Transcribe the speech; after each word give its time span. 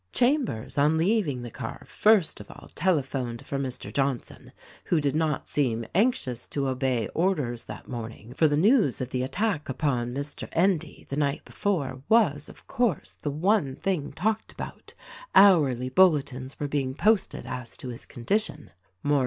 Chambers, 0.13 0.79
on 0.79 0.97
leaving 0.97 1.43
the 1.43 1.51
car, 1.51 1.85
first 1.87 2.39
of 2.39 2.49
all 2.49 2.71
telephoned 2.73 3.45
for 3.45 3.59
Mr. 3.59 3.93
Johnson 3.93 4.51
who 4.85 4.99
did 4.99 5.15
not 5.15 5.47
seem 5.47 5.85
anxious 5.93 6.47
to 6.47 6.67
obey 6.67 7.07
orders 7.09 7.65
that 7.65 7.87
morning; 7.87 8.33
for 8.33 8.47
the 8.47 8.57
news 8.57 8.99
of 8.99 9.09
the 9.11 9.21
attack 9.21 9.69
upon 9.69 10.11
Mr. 10.11 10.49
Endy, 10.53 11.05
the 11.09 11.17
night 11.17 11.45
before, 11.45 12.01
was, 12.09 12.49
of 12.49 12.65
course, 12.65 13.11
the 13.21 13.29
one 13.29 13.75
thing 13.75 14.11
talked 14.11 14.51
about— 14.51 14.95
hourly 15.35 15.89
bulletins 15.89 16.59
were 16.59 16.67
being 16.67 16.95
posted 16.95 17.45
as 17.45 17.77
to 17.77 17.89
his 17.89 18.07
condition. 18.07 18.71